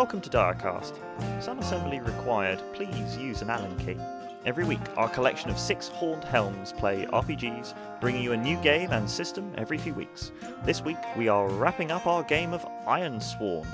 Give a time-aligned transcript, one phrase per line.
[0.00, 0.94] Welcome to Diacast.
[1.42, 3.98] Some assembly required, please use an Allen key.
[4.46, 8.92] Every week, our collection of six horned helms play RPGs, bringing you a new game
[8.92, 10.32] and system every few weeks.
[10.64, 13.66] This week, we are wrapping up our game of Ironsworn.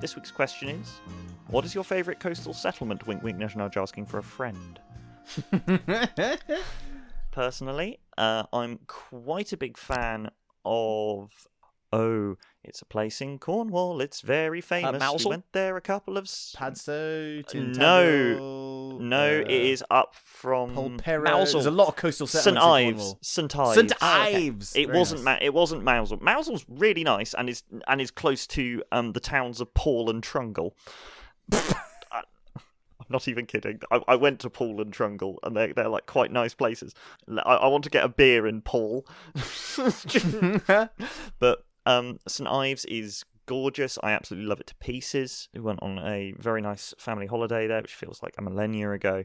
[0.00, 1.00] This week's question is
[1.48, 3.08] What is your favourite coastal settlement?
[3.08, 4.78] Wink, wink, nudge, nudge, asking for a friend.
[7.32, 10.30] Personally, uh, I'm quite a big fan
[10.64, 11.32] of.
[11.96, 14.00] Oh, it's a place in Cornwall.
[14.00, 15.00] It's very famous.
[15.24, 16.24] we went there a couple of.
[16.24, 17.42] S- Padstow, No.
[17.46, 21.24] Tintagel, no, uh, it is up from Polperro.
[21.24, 21.52] Mousehole.
[21.52, 22.96] There's a lot of coastal St settlements in Ives.
[23.02, 23.18] Cornwall.
[23.22, 23.74] St Ives.
[23.76, 24.46] St okay.
[24.46, 24.76] Ives.
[24.76, 25.22] It Very wasn't.
[25.24, 25.40] nice.
[25.40, 26.20] Ma- it wasn't Mousehole.
[26.20, 30.22] Mousehole's really nice and is and is close to um the towns of Paul and
[30.22, 30.72] Trungle.
[31.52, 31.74] I-
[33.00, 33.80] I'm not even kidding.
[33.90, 36.94] I, I went to Paul and Trungle, and they're they're like quite nice places.
[37.44, 39.06] I want to get a beer in Paul,
[41.38, 43.98] but um St Ives is gorgeous.
[44.02, 45.48] I absolutely love it to pieces.
[45.54, 49.24] We went on a very nice family holiday there, which feels like a millennia ago.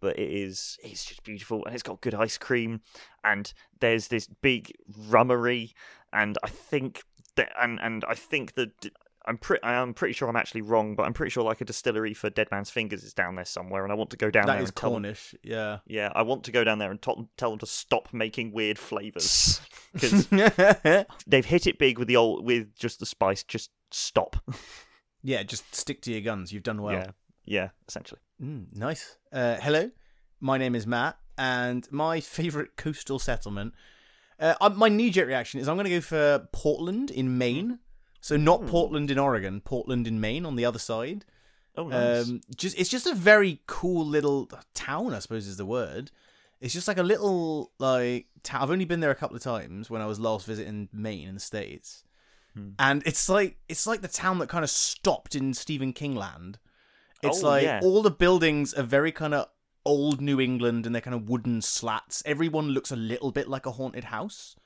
[0.00, 2.82] But it is it's just beautiful and it's got good ice cream
[3.24, 4.72] and there's this big
[5.08, 5.72] rummery
[6.12, 7.02] and I think
[7.34, 8.90] that and and I think that
[9.28, 12.14] I'm pretty I'm pretty sure I'm actually wrong, but I'm pretty sure like a distillery
[12.14, 14.54] for Dead Man's Fingers is down there somewhere, and I want to go down That
[14.54, 15.34] there is and tell them, Cornish.
[15.42, 15.78] Yeah.
[15.86, 18.78] yeah, I want to go down there and to- tell them to stop making weird
[18.78, 19.60] flavors
[19.92, 20.26] because
[21.26, 23.42] they've hit it big with the old with just the spice.
[23.44, 24.36] Just stop.
[25.22, 25.42] yeah.
[25.42, 26.52] Just stick to your guns.
[26.52, 26.94] You've done well.
[26.94, 27.10] Yeah,
[27.44, 28.20] yeah, essentially.
[28.42, 29.18] Mm, nice.
[29.32, 29.90] Uh, hello,
[30.40, 33.74] my name is Matt, and my favourite coastal settlement.
[34.40, 37.80] Uh, uh, my knee-jerk reaction is I'm going to go for Portland in Maine.
[38.20, 38.68] So not Hmm.
[38.68, 41.24] Portland in Oregon, Portland in Maine on the other side.
[41.76, 42.28] Oh, nice.
[42.28, 46.10] Um, just it's just a very cool little town, I suppose is the word.
[46.60, 48.62] It's just like a little like town.
[48.62, 51.34] I've only been there a couple of times when I was last visiting Maine in
[51.34, 52.02] the states,
[52.54, 52.70] Hmm.
[52.80, 56.58] and it's like it's like the town that kind of stopped in Stephen King land.
[57.22, 57.80] It's Oh, like yeah.
[57.82, 59.46] all the buildings are very kind of
[59.86, 62.22] old New England, and they're kind of wooden slats.
[62.26, 64.56] Everyone looks a little bit like a haunted house,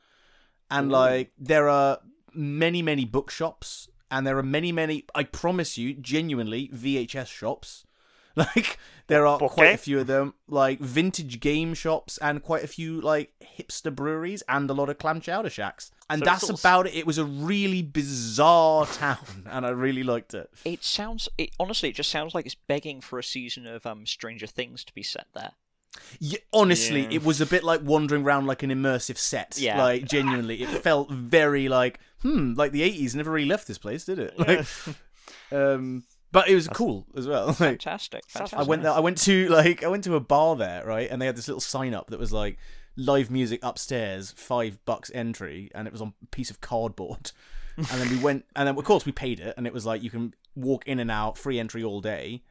[0.71, 0.93] and Ooh.
[0.95, 1.99] like there are
[2.35, 7.85] many many bookshops and there are many many i promise you genuinely vhs shops
[8.37, 8.79] like
[9.09, 12.99] there are quite a few of them like vintage game shops and quite a few
[13.01, 16.87] like hipster breweries and a lot of clam chowder shacks and So that's of- about
[16.87, 19.19] it it was a really bizarre town
[19.51, 21.29] and i really liked it It sounds.
[21.37, 24.83] It honestly, it just sounds like it's begging for a season of um Stranger Things
[24.85, 25.53] to be set there.
[26.19, 27.11] yeah, honestly Yeah.
[27.11, 29.77] it was a bit like wandering around like an immersive set Yeah.
[29.83, 34.05] like genuinely it felt very like hmm like the 80s never really left this place
[34.05, 34.67] did it like
[35.53, 38.23] um but it was cool as well like Fantastic.
[38.27, 38.59] Fantastic.
[38.59, 38.93] I went there.
[38.93, 41.11] I went to like I went to a bar there, right?
[41.11, 42.57] And they had this little sign up that was like
[42.97, 47.33] live music upstairs, five bucks entry, and it was on a piece of cardboard.
[47.77, 50.03] and then we went, and then of course we paid it, and it was like
[50.03, 52.43] you can walk in and out, free entry all day.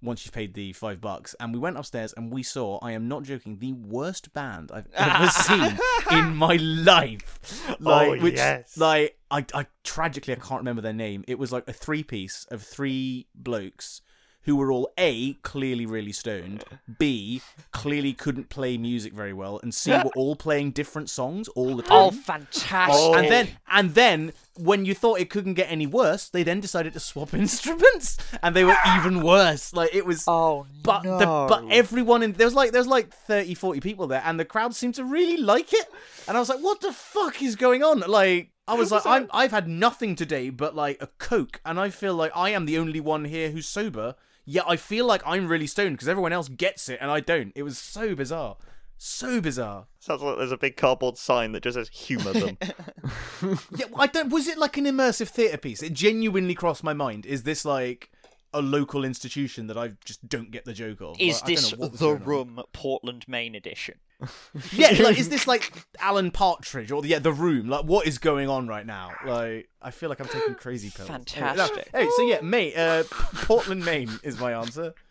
[0.00, 3.08] Once you've paid the five bucks, and we went upstairs and we saw, I am
[3.08, 5.78] not joking, the worst band I've ever seen
[6.12, 7.66] in my life.
[7.70, 8.76] Oh, like, Oh, which, yes.
[8.76, 11.24] like, I, I tragically I can't remember their name.
[11.26, 14.00] It was like a three piece of three blokes
[14.48, 16.64] who were all A, clearly really stoned,
[16.98, 21.76] B, clearly couldn't play music very well, and C, were all playing different songs all
[21.76, 21.98] the time.
[21.98, 22.96] Oh, fantastic!
[22.96, 23.12] Oh.
[23.12, 26.94] And then, and then, when you thought it couldn't get any worse, they then decided
[26.94, 29.74] to swap instruments, and they were even worse.
[29.74, 31.18] Like it was, oh but no!
[31.18, 34.40] the, but everyone in there was like there was like 30, 40 people there, and
[34.40, 35.88] the crowd seemed to really like it.
[36.26, 38.00] And I was like, what the fuck is going on?
[38.00, 38.52] Like.
[38.66, 42.14] I was like, I'm, I've had nothing today but like a Coke, and I feel
[42.14, 44.14] like I am the only one here who's sober.
[44.50, 47.52] Yet I feel like I'm really stoned because everyone else gets it and I don't.
[47.54, 48.56] It was so bizarre,
[48.96, 49.88] so bizarre.
[50.00, 52.56] Sounds like there's a big cardboard sign that just says "humor them."
[53.76, 54.30] Yeah, I don't.
[54.30, 55.82] Was it like an immersive theatre piece?
[55.82, 57.26] It genuinely crossed my mind.
[57.26, 58.10] Is this like
[58.54, 61.20] a local institution that I just don't get the joke of?
[61.20, 62.26] is Like, I don't this know what was the going on.
[62.28, 63.96] room Portland, Maine edition?
[64.72, 67.68] Yeah, like is this like Alan Partridge or yeah, the room?
[67.68, 69.12] Like, what is going on right now?
[69.24, 71.08] Like, I feel like I'm taking crazy pills.
[71.08, 71.88] Anyway, no- Fantastic.
[71.94, 73.04] Hey, so yeah, mate, uh,
[73.42, 74.94] Portland, Maine is my answer.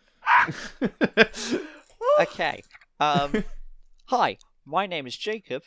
[2.20, 2.64] Okay.
[3.00, 3.44] Um,
[4.06, 5.64] hi, my name is Jacob,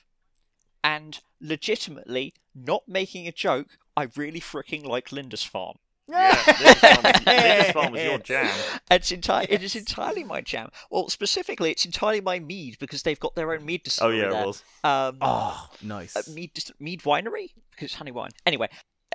[0.82, 5.78] and legitimately, not making a joke, I really freaking like Lindisfarne.
[6.10, 8.54] Yeah, Lindisfarne, Lindisfarne was your jam.
[8.90, 10.70] It's enti- It is entirely my jam.
[10.90, 14.20] Well, specifically, it's entirely my mead because they've got their own mead distillery.
[14.20, 14.42] Oh yeah, there.
[14.42, 14.64] it was.
[14.84, 16.16] Um, Oh, nice.
[16.16, 18.30] uh, mead dist- mead winery because it's honey wine.
[18.46, 18.68] Anyway,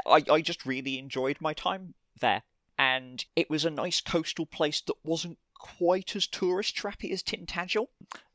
[0.06, 2.44] I I just really enjoyed my time there,
[2.77, 7.88] and it was a nice coastal place that wasn't quite as tourist trappy as Tintagel.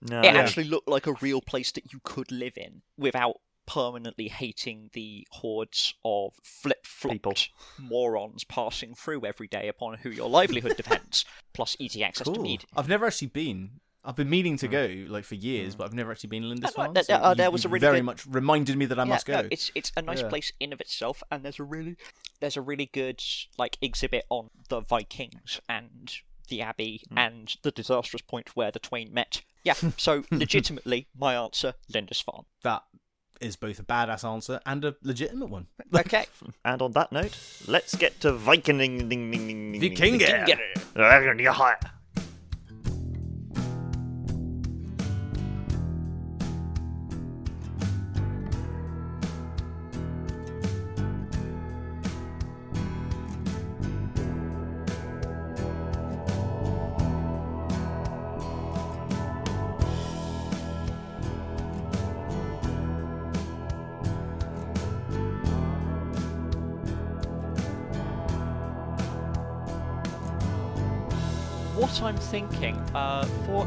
[0.03, 3.37] No, It actually looked like a real place that you could live in without
[3.75, 7.33] permanently hating the hordes of flip People.
[7.35, 11.25] flopped morons passing through every day upon who your livelihood depends,
[11.55, 12.43] plus easy access to Cool.
[12.43, 12.65] mead.
[12.77, 13.81] I've never actually been.
[14.05, 16.89] I've been meaning to go like for years, but I've never actually been in Lindisfarne.
[16.95, 19.03] no, th- so uh, there was a really very good- much reminded me that I
[19.03, 19.43] Yeah, must go.
[19.43, 20.29] no, it's it's a nice Yeah.
[20.31, 21.97] place in of itself, and there's a really
[22.41, 23.23] there's a really good
[23.59, 26.13] like exhibit on the Vikings and
[26.49, 27.19] the Abbey Hmm.
[27.19, 29.43] and the disastrous point where the twain met.
[29.63, 32.47] Yeah, so legitimately, my answer, Lindisfarne.
[32.63, 32.83] That
[33.41, 35.67] is both a badass answer and a legitimate one.
[35.93, 36.27] Okay,
[36.65, 38.79] And on that note, let's get to Viking.
[38.79, 40.47] Vikinga.
[40.95, 41.90] Vikinga.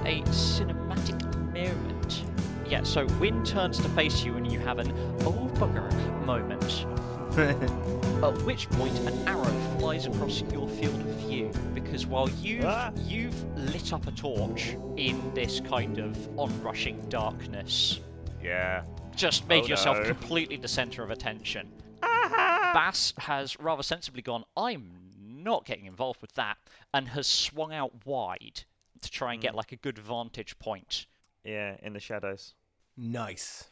[0.06, 1.22] A cinematic
[1.54, 2.24] moment.
[2.68, 4.92] Yeah, so Wynn turns to face you and you have an
[5.22, 5.92] oh bugger
[6.26, 6.86] moment.
[8.24, 9.44] At which point an arrow
[9.80, 12.92] flies across your field of view because while you've Ah.
[13.06, 18.00] you've lit up a torch in this kind of onrushing darkness,
[18.42, 18.84] Yeah.
[19.16, 20.06] just made Oh, yourself no.
[20.06, 21.72] completely the center of attention.
[22.02, 26.58] Bass has rather sensibly gone, I'm not getting involved with that,
[26.94, 28.64] and has swung out wide
[29.04, 29.58] to try and get mm.
[29.58, 31.06] like a good vantage point.
[31.44, 32.54] Yeah, in the shadows.
[32.98, 33.66] nice.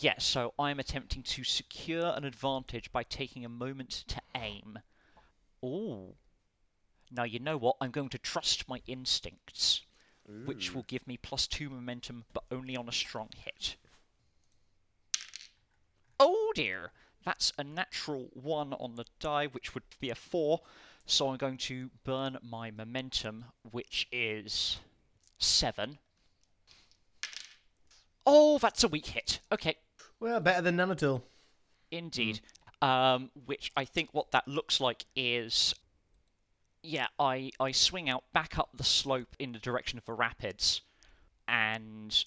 [0.00, 4.78] Yes, so I'm attempting to secure an advantage by taking a moment to aim.
[5.64, 6.14] Ooh.
[7.10, 7.76] Now, you know what?
[7.80, 9.82] I'm going to trust my instincts,
[10.44, 13.74] which will give me plus two momentum, but only on a strong hit.
[16.20, 16.92] Oh dear!
[17.24, 20.60] That's a natural one on the die, which would be a four.
[21.10, 24.78] So I'm going to burn my momentum, which is
[25.38, 25.98] seven.
[28.24, 29.40] Oh, that's a weak hit.
[29.50, 29.74] Okay,
[30.20, 31.24] Well, better than none at all.
[31.90, 32.40] Indeed.
[32.80, 35.74] Um, which I think what that looks like is,
[36.84, 40.80] yeah, I I swing out back up the slope in the direction of the rapids,
[41.48, 42.24] and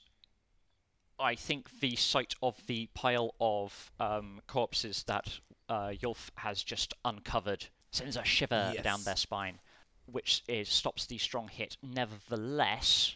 [1.18, 5.40] I think the sight of the pile of um, corpses that
[5.70, 9.60] uh, Yulf has just uncovered sends a shiver down their spine,
[10.06, 11.78] which is stops the strong hit.
[11.82, 13.16] Nevertheless,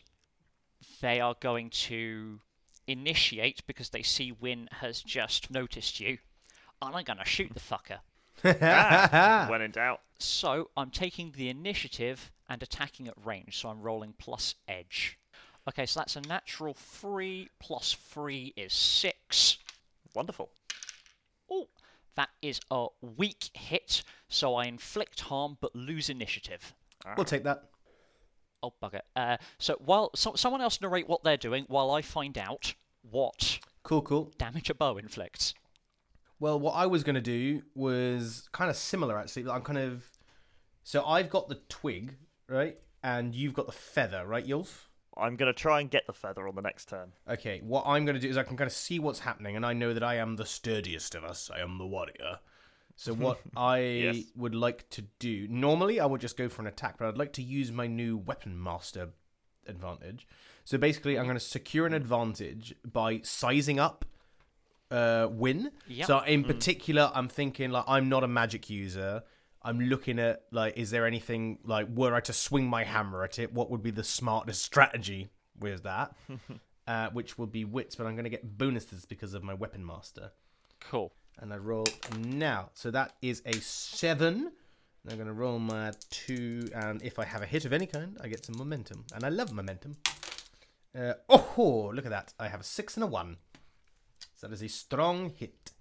[1.01, 2.39] they are going to
[2.88, 6.18] initiate because they see Win has just noticed you,
[6.81, 8.00] and I'm gonna shoot the fucker.
[8.62, 10.01] Ah, when in doubt.
[10.19, 15.18] So I'm taking the initiative and attacking at range, so I'm rolling plus edge.
[15.68, 19.57] Okay, so that's a natural three plus three is six.
[20.13, 20.50] Wonderful.
[22.18, 26.74] That is a weak hit, so I inflict harm but lose initiative.
[27.16, 27.64] We'll take that.
[28.62, 29.02] Oh bugger.
[29.16, 32.74] Uh, so while so, someone else narrate what they're doing while I find out
[33.10, 34.34] what Cool, cool.
[34.38, 35.54] damage a bow inflicts.
[36.40, 39.50] Well, what I was going to do was kind of similar, actually.
[39.50, 40.04] I'm kind of.
[40.83, 42.16] So I've got the twig,
[42.50, 42.78] right?
[43.04, 44.86] And you've got the feather, right, Yulf?
[45.19, 47.12] I'm going to try and get the feather on the next turn.
[47.30, 49.66] Okay, what I'm going to do is I can kind of see what's happening, and
[49.66, 51.50] I know that I am the sturdiest of us.
[51.54, 52.40] I am the warrior.
[52.95, 54.18] So what I Yes.
[54.36, 57.33] would like to do normally I would just go for an attack, but I'd like
[57.33, 59.09] to use my new weapon master
[59.68, 60.28] advantage.
[60.64, 64.04] So basically, I'm going to secure an advantage by sizing up
[64.92, 65.71] uh, win.
[65.88, 66.07] Yep.
[66.07, 69.24] So in particular, I'm thinking like I'm not a magic user.
[69.68, 73.38] I'm looking at like, is there anything like were I to swing my hammer at
[73.38, 75.28] it, what would be the smartest strategy
[75.59, 76.16] with that?
[76.88, 79.86] uh, which will be wits, but I'm going to get bonuses because of my weapon
[79.86, 80.31] master.
[80.80, 81.12] Cool.
[81.40, 81.86] And I roll
[82.18, 82.69] now.
[82.76, 84.54] So that is a seven.
[85.04, 87.88] And I'm going to roll my two, and if I have a hit of any
[87.88, 89.04] kind, I get some momentum.
[89.14, 89.97] And I love momentum.
[90.97, 92.33] Uh, oh, look at that.
[92.40, 93.36] I have a six and a one.
[94.36, 95.71] So that is a strong hit.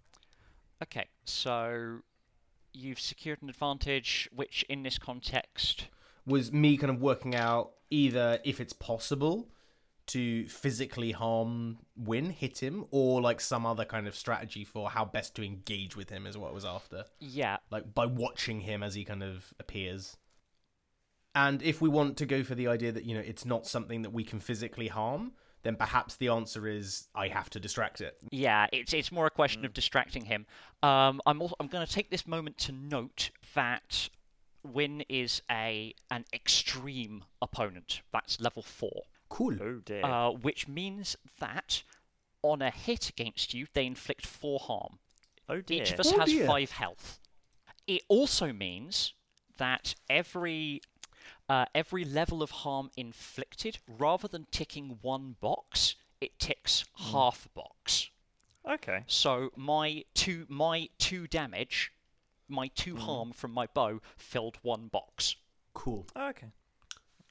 [0.82, 2.00] Okay, so
[2.76, 5.86] you've secured an advantage, which in this context,
[6.26, 9.48] Was me kind of working out either if it's possible
[10.08, 15.04] to physically harm Win, hit him, or like some other kind of strategy for how
[15.04, 17.04] best to engage with him is what I was after.
[17.18, 20.16] yeah, like by watching him as he kind of appears.
[21.34, 24.02] And if we want to go for the idea that you know it's not something
[24.02, 25.32] that we can physically harm,
[25.66, 28.16] then perhaps the answer is I have to distract it.
[28.30, 30.46] yeah, it's it's more a question of distracting him.
[30.82, 34.08] Um, I'm also, I'm going to take this moment to note that
[34.64, 38.00] Win is a an extreme opponent.
[38.12, 39.02] That's level four.
[39.28, 39.56] Cool.
[39.60, 40.04] Oh dear.
[40.04, 41.82] uh, which means that
[42.42, 44.98] On a hit against you, they inflict four harm.
[45.48, 45.82] Oh dear.
[45.82, 46.46] Each of us Oh has dear.
[46.46, 47.18] five health.
[47.88, 49.14] It also means
[49.58, 50.80] that every
[51.48, 57.12] uh, every level of harm inflicted, rather than ticking one box, it ticks Hmm.
[57.12, 58.10] half a box.
[58.64, 59.04] Okay.
[59.06, 61.92] So my two my two damage,
[62.48, 63.00] my two Hmm.
[63.02, 65.36] harm from my bow filled one box.
[65.74, 66.06] Cool.
[66.16, 66.48] Okay.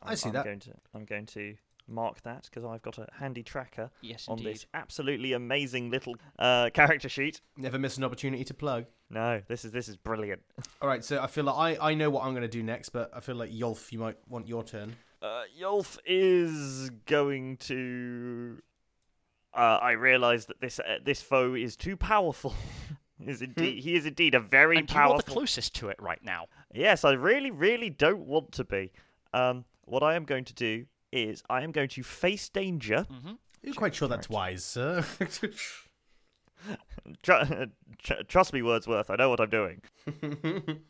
[0.01, 0.45] I I'm- see I'm that.
[0.45, 4.37] Going to, I'm going to mark that because I've got a handy tracker Yes, on
[4.39, 4.55] indeed.
[4.55, 7.41] this absolutely amazing little uh, character sheet.
[7.57, 8.85] Never miss an opportunity to plug.
[9.09, 10.41] No, this is this is brilliant.
[10.81, 12.89] All right, so I feel like I, I know what I'm going to do next,
[12.89, 14.95] but I feel like Yolf, you might want your turn.
[15.21, 18.59] Uh, Yolf is going to.
[19.53, 22.53] Uh, I realise that this uh, this foe is too powerful.
[23.25, 26.21] is indeed he is indeed a very and you are the closest to it right
[26.23, 26.47] now.
[26.73, 28.91] Yes, I really, really don't want to be.
[29.33, 33.03] Um, what I am going to do is I am going to face danger.
[33.09, 33.33] hmm
[33.63, 35.03] You're quite sure that's wise, sir.
[37.21, 37.33] Tr-
[38.01, 39.09] tr- trust me, Wordsworth.
[39.09, 39.81] I know what I'm doing.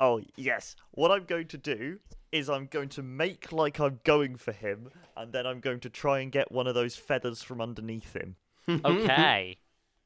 [0.00, 2.00] Oh yes, what I'm going to do
[2.32, 5.88] is I'm going to make like I'm going for him, and then I'm going to
[5.88, 8.34] try and get one of those feathers from underneath him,
[8.68, 9.56] Okay.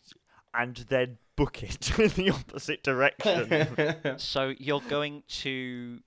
[0.55, 4.19] and then book it in the opposite direction.
[4.19, 6.01] so you're going to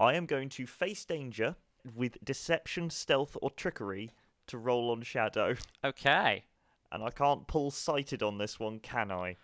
[0.00, 1.54] I am going to face danger
[1.94, 4.12] with deception, stealth, or trickery
[4.46, 5.56] to roll on shadow.
[5.84, 6.44] okay.
[6.90, 9.36] And I can't pull sighted on this one, can I?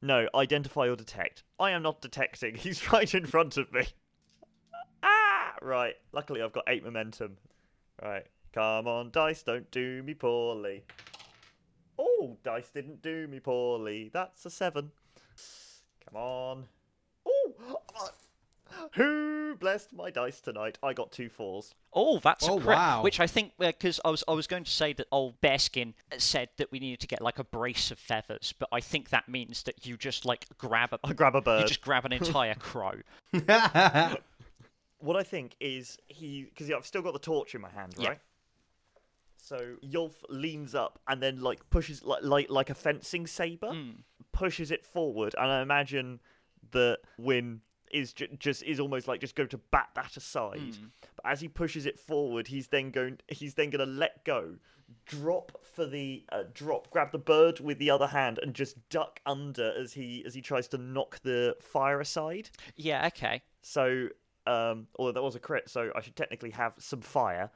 [0.00, 1.42] No, identify or detect.
[1.58, 2.54] I am not detecting.
[2.56, 3.86] He's right in front of me.
[5.02, 5.54] ah!
[5.60, 5.94] Right.
[6.12, 7.36] Luckily, I've got eight momentum.
[8.02, 8.26] Right.
[8.52, 10.84] Come on, dice, don't do me poorly.
[11.98, 14.10] Oh, dice didn't do me poorly.
[14.12, 14.90] That's a seven.
[16.08, 16.64] Come on.
[18.94, 20.78] Who blessed my dice tonight?
[20.82, 21.74] I got two fours.
[21.92, 22.76] Oh, that's Oh, a crit.
[22.76, 23.02] wow.
[23.02, 26.48] Which I think because I was I was going to say that old Bearskin said
[26.58, 29.62] that we needed to get like a brace of feathers, but I think that means
[29.64, 32.54] that you just like grab a I grab a bird, you just grab an entire
[32.54, 32.94] crow.
[34.98, 38.08] what I think is he because I've still got the torch in my hand, Yeah.
[38.10, 38.18] right?
[39.42, 44.02] So Yulf leans up and then like pushes like like like a fencing saber, Mm.
[44.32, 46.20] pushes it forward, and I imagine
[46.72, 50.58] that Win is ju- just is almost like just go to bat that aside.
[50.58, 50.90] Mm.
[51.16, 54.56] But as he pushes it forward, he's then going he's then going to let go,
[55.06, 59.20] drop for the uh, drop, grab the bird with the other hand, and just duck
[59.26, 62.50] under as he as he tries to knock the fire aside.
[62.76, 63.42] Yeah, okay.
[63.62, 64.08] So,
[64.46, 67.50] um, although that was a crit, so I should technically have some fire.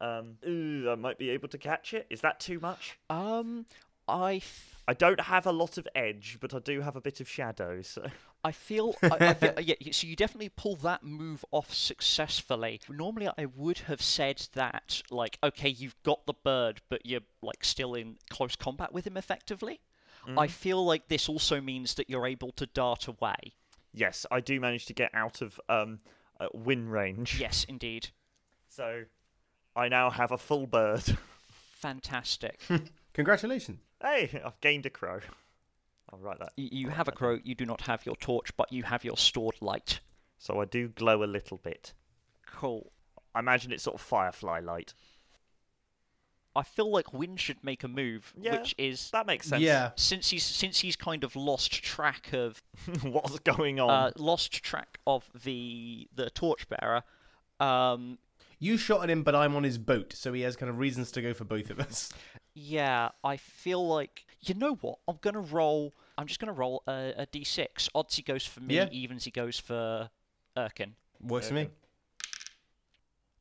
[0.00, 2.06] Um, ooh, I might be able to catch it.
[2.08, 2.98] Is that too much?
[3.10, 3.66] Um,
[4.08, 7.20] I f- I don't have a lot of edge, but I do have a bit
[7.20, 7.82] of shadow.
[7.82, 8.06] So,
[8.42, 9.74] I feel, I, I feel yeah.
[9.92, 12.80] So you definitely pull that move off successfully.
[12.88, 17.64] Normally, I would have said that like, okay, you've got the bird, but you're like
[17.64, 19.80] still in close combat with him effectively.
[20.36, 23.54] I feel like this also means that you're able to dart away.
[23.94, 26.00] yes, I do manage to get out of um,
[26.38, 27.40] uh, wind range.
[27.40, 28.08] Yes, indeed.
[28.68, 29.04] So,
[29.74, 31.02] I now have a full bird.
[31.80, 32.60] Fantastic.
[33.14, 33.80] Congratulations.
[34.02, 35.20] hey, I've gained a crow.
[36.12, 36.52] I'll write that.
[36.58, 37.38] Y- you have a crow.
[37.44, 40.00] You do not have your torch, but you have your stored light.
[40.38, 41.92] So I do glow a little bit.
[42.46, 42.90] Cool.
[43.34, 44.94] I imagine it's sort of firefly light.
[46.56, 48.58] I feel like Win should make a move, Yeah.
[48.58, 49.62] which is That makes sense.
[49.62, 49.92] Yeah.
[49.94, 52.60] since he's since he's kind of lost track of
[53.02, 53.88] What's going on?
[53.90, 57.04] uh, lost track of the the torchbearer.
[57.60, 58.18] Um,
[58.58, 61.12] You shot at him, but I'm on his boat, so he has kind of reasons
[61.12, 62.12] to go for both of us.
[62.60, 64.98] yeah, I feel like you know what?
[65.08, 65.92] I'm gonna roll.
[66.18, 67.88] I'm just gonna roll a, a d6.
[67.94, 68.88] Odds he goes for me, Yeah.
[68.90, 70.10] evens he goes for
[70.56, 70.92] Erkin.
[71.22, 71.68] Works for me.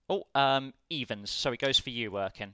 [0.10, 1.30] Oh, um, evens.
[1.30, 2.52] So it goes for you, Erkin.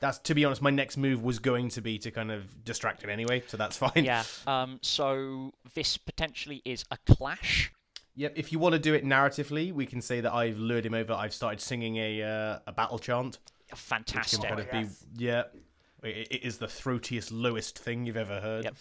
[0.00, 3.02] That's to be honest, my next move was going to be to kind of distract
[3.02, 4.04] him anyway, so that's fine.
[4.04, 4.24] yeah.
[4.46, 7.72] Um, so this potentially is a clash.
[8.16, 8.32] Yep.
[8.36, 11.12] If you want to do it narratively, we can say that I've lured him over.
[11.12, 13.38] I've started singing a uh, a battle chant.
[13.44, 14.42] which can Fantastic.
[14.48, 15.04] kind of yes.
[15.16, 15.42] be yeah.
[16.06, 18.64] It, it is the throatiest, lowest thing you've ever heard.
[18.64, 18.74] Yep.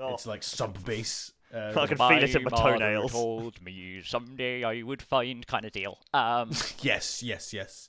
[0.00, 1.32] Oh, It's like sub bass.
[1.54, 3.12] Uh, I can feel it in my mother toenails.
[3.12, 5.98] told me someday I would find kind of deal.
[6.12, 6.50] Um,
[6.80, 7.88] yes, yes, yes.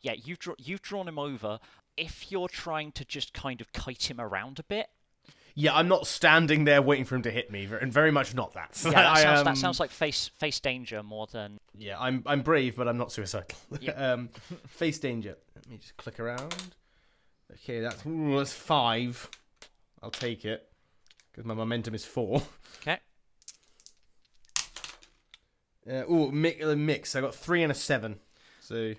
[0.00, 1.60] yeah, you've dra- you've drawn him over.
[1.96, 4.88] If you're trying to just kind of kite him around a bit,
[5.54, 8.52] Yeah, I'm not standing there waiting for him to hit me, and very much not
[8.54, 8.76] that.
[8.84, 12.24] yeah, that I sounds, am- that sounds like face face danger more than Yeah, I'm
[12.26, 13.56] I'm brave, but I'm not suicidal.
[13.78, 13.92] Yeah.
[14.12, 14.30] um,
[14.66, 15.36] face danger.
[15.54, 16.74] Let me just click around.
[17.52, 19.30] Okay, that's ooh, that's five.
[20.02, 20.68] I'll take it
[21.30, 22.42] because my momentum is four.
[22.82, 22.98] okay.
[25.86, 27.14] Uh, oh, mix, uh, mix.
[27.14, 28.18] I got three and a seven.
[28.60, 28.94] So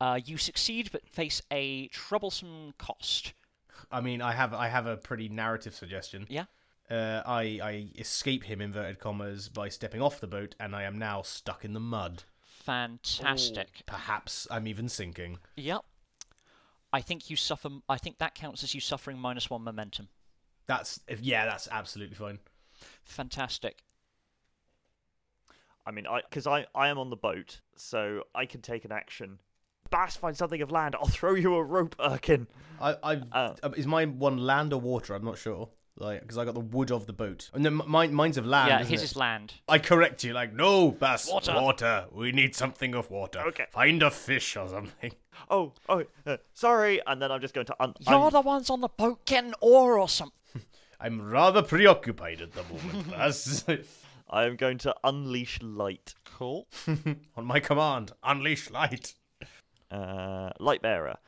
[0.00, 3.32] Uh, you succeed, but face a troublesome cost.
[3.90, 6.26] I mean, I have I have a pretty narrative suggestion.
[6.28, 6.44] Yeah.
[6.88, 10.96] Uh, I I escape him inverted commas by stepping off the boat, and I am
[10.96, 12.22] now stuck in the mud.
[12.64, 13.82] Fantastic.
[13.86, 15.38] Perhaps I'm even sinking.
[15.56, 15.84] Yep.
[16.92, 17.68] I think you suffer.
[17.88, 20.08] I think that counts as you suffering minus one momentum.
[20.66, 22.38] That's yeah, that's absolutely fine.
[23.04, 23.82] Fantastic.
[25.86, 28.92] I mean, I because I I am on the boat, so I can take an
[28.92, 29.38] action.
[29.90, 30.94] Bass, find something of land.
[30.94, 32.46] I'll throw you a rope, Erkin.
[32.80, 35.14] I I Uh, uh, is mine one land or water?
[35.14, 35.70] I'm not sure.
[36.00, 37.50] Like because I got the wood of the boat.
[37.52, 38.68] And then mine mine's of land.
[38.68, 39.04] yeah, isn't his it?
[39.06, 39.54] is land.
[39.68, 40.32] I correct you.
[40.32, 41.30] Like no, Bass.
[41.30, 41.54] Water.
[41.54, 42.06] Water.
[42.12, 43.40] We need something of water.
[43.48, 43.66] Okay.
[43.70, 45.12] Find a fish or something.
[45.50, 47.00] Oh, oh, uh, sorry.
[47.06, 47.94] And then I'm just going to un.
[48.00, 50.34] You're I'm- the ones on the boat getting ore or something.
[51.00, 53.64] I'm rather preoccupied at the moment, Bass.
[54.28, 56.16] I am going to unleash light.
[56.24, 56.66] Cool.
[57.36, 59.14] On my command, unleash light.
[59.92, 61.18] Uh, light bearer.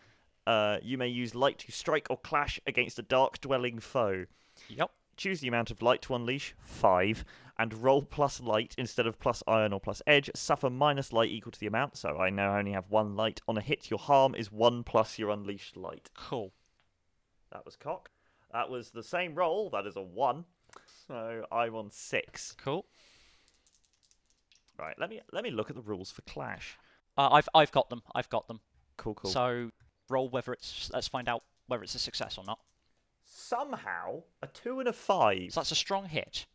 [0.45, 4.25] Uh, you may use light to strike or clash against a dark dwelling foe.
[4.71, 4.91] Yep.
[5.17, 7.25] Choose the amount of light to unleash, 5,
[7.59, 10.31] and roll plus light instead of plus iron or plus edge.
[10.35, 13.43] Suffer minus light equal to the amount, so I now only have 1 light.
[13.47, 16.09] On a hit, your harm is 1 plus your unleashed light.
[16.17, 16.53] Cool.
[17.53, 18.11] That was cock.
[18.53, 20.45] That was the same roll, that is a 1.
[21.07, 22.57] So I'm on 6.
[22.63, 22.87] Cool.
[24.79, 26.79] Right, let me let me look at the rules for clash.
[27.19, 28.03] Uh, I've I've got them.
[28.15, 28.61] I've got them.
[28.97, 29.31] Cool, cool.
[29.31, 29.71] So
[30.09, 30.91] roll whether it's.
[30.95, 32.61] Let's find out whether it's a success or not.
[33.51, 35.53] Somehow, a 2 and a 5.
[35.53, 36.47] So that's a strong hit.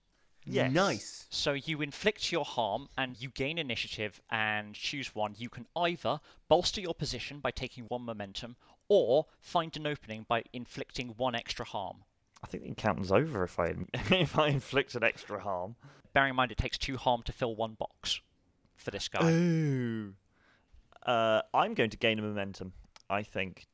[0.45, 0.71] Yes.
[0.71, 1.25] Nice.
[1.29, 5.35] So you inflict your harm and you gain initiative and choose one.
[5.37, 8.55] You can either bolster your position by taking one momentum,
[8.87, 11.97] or find an opening by inflicting one extra harm.
[12.41, 13.73] I think the encounter's over if I
[14.11, 15.75] if I inflict an extra harm.
[16.13, 18.21] Bearing in mind it takes two harm to fill one box
[18.77, 19.29] for this guy.
[19.29, 20.13] Ooh.
[21.05, 22.71] Uh, I'm going to gain a momentum.
[23.09, 23.65] I think.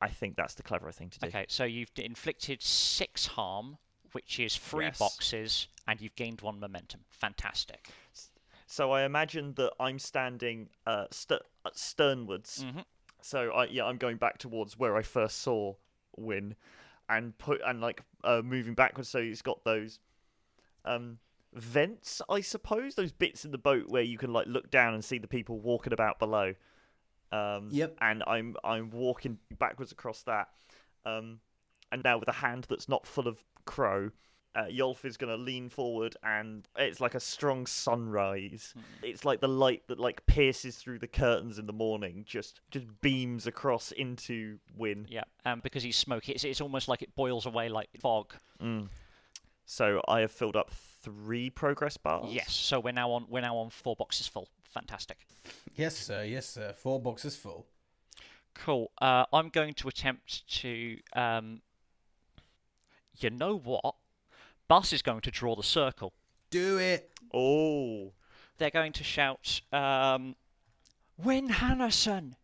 [0.00, 1.26] I think that's the cleverer thing to do.
[1.28, 3.78] Okay, so you've inflicted six harm,
[4.12, 4.98] which is three Yes.
[4.98, 7.00] boxes, and you've gained one momentum.
[7.10, 7.88] Fantastic.
[8.66, 12.64] So I imagine that I'm standing uh, st- uh, sternwards.
[12.64, 12.84] Mhm.
[13.22, 15.74] So I yeah, I'm going back towards where I first saw
[16.16, 16.56] Win,
[17.08, 19.08] and put and like uh, moving backwards.
[19.08, 19.98] So it's got those
[20.84, 21.18] um,
[21.52, 25.04] vents, I suppose, those bits in the boat where you can like look down and
[25.04, 26.54] see the people walking about below.
[27.34, 27.96] Um, Yep.
[28.00, 30.48] And I'm I'm walking backwards across that.
[31.04, 31.40] Um,
[31.92, 34.10] and now with a hand that's not full of crow,
[34.54, 38.74] uh, Yolf is going to lean forward, and it's like a strong sunrise.
[39.02, 42.86] It's like the light that like pierces through the curtains in the morning, just just
[43.00, 45.06] beams across into Win.
[45.08, 48.32] Yeah, um, because he's smoky, it's, it's almost like it boils away like fog.
[48.62, 48.88] Mm.
[49.66, 50.70] So I have filled up
[51.02, 52.32] three progress bars.
[52.32, 54.48] Yes, so we're now on we're now on four boxes full.
[54.74, 55.18] Fantastic.
[55.76, 56.24] Yes, sir.
[56.24, 56.72] Yes, sir.
[56.72, 57.66] Four boxes full.
[58.54, 58.90] Cool.
[59.00, 60.98] Uh, I'm going to attempt to.
[61.14, 61.62] Um,
[63.18, 63.94] you know what?
[64.66, 66.12] Bus is going to draw the circle.
[66.50, 67.10] Do it.
[67.32, 68.12] Oh.
[68.58, 70.36] They're going to shout, um,
[71.18, 72.34] Win Hannison,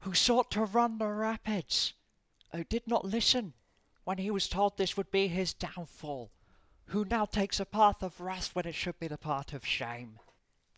[0.00, 1.94] who sought to run the rapids,
[2.52, 3.52] who did not listen
[4.04, 6.30] when he was told this would be his downfall,
[6.86, 10.18] who now takes a path of wrath when it should be the path of shame.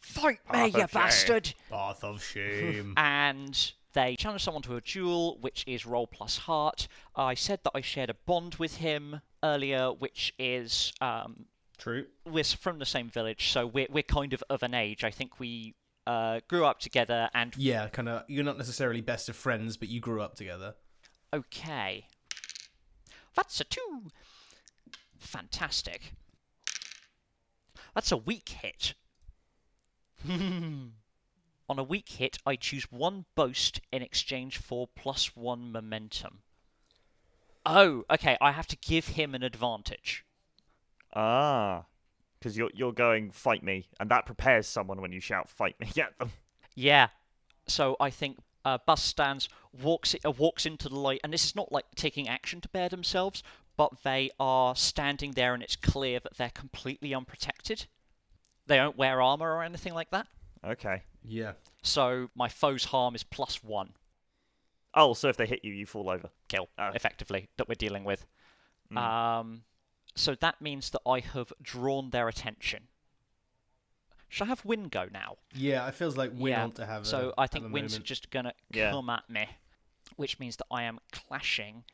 [0.00, 1.54] Fight me, you bastard!
[1.70, 2.94] Path of shame.
[2.96, 6.88] and they challenge someone to a duel, which is roll plus heart.
[7.16, 11.46] I said that I shared a bond with him earlier, which is um,
[11.78, 12.06] True.
[12.24, 15.04] we're from the same village, so we're we're kind of of an age.
[15.04, 15.74] I think we
[16.06, 18.24] uh, grew up together, and Yeah, kind of.
[18.28, 20.74] You're not necessarily best of friends, but you grew up together.
[21.32, 22.06] okay,
[23.34, 24.10] that's a two.
[25.18, 26.12] Fantastic.
[27.94, 28.94] That's a weak hit.
[30.28, 36.40] On a weak hit, I choose one boast in exchange for plus one momentum.
[37.64, 38.36] Oh, okay.
[38.40, 40.24] I have to give him an advantage.
[41.14, 41.84] Ah.
[42.38, 45.88] Because you're you're going fight me, and that prepares someone when you shout fight me
[46.00, 46.32] at them.
[46.74, 47.08] Yeah.
[47.66, 51.54] So I think uh, Bus stands, walks uh, walks into the light, and this is
[51.54, 53.42] not like taking action to bear themselves,
[53.76, 57.86] but they are standing there, and it's clear that they're completely unprotected.
[58.70, 60.28] They don't wear armor or anything like that.
[60.64, 61.02] Okay.
[61.24, 61.52] Yeah.
[61.82, 63.94] So my foe's harm is plus one
[64.94, 66.30] Oh, so if they hit you, you fall over.
[66.48, 66.90] kill, Oh.
[66.94, 68.26] effectively, that we're dealing with.
[68.92, 68.96] Mm.
[68.98, 69.62] Um,
[70.14, 72.88] so that means that I have drawn their attention.
[74.28, 75.36] Should I have Win go now?
[75.52, 77.06] Yeah, it feels like we Yeah, want to have.
[77.06, 78.92] So I I think Win's just gonna Yeah.
[78.92, 79.48] come at me,
[80.16, 81.84] which means that I am clashing.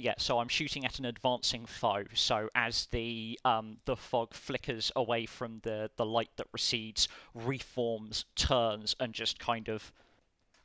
[0.00, 2.04] Yeah, so I'm shooting at an advancing foe.
[2.14, 8.24] So as the um, the fog flickers away from the the light that recedes, reforms,
[8.36, 9.92] turns, and just kind of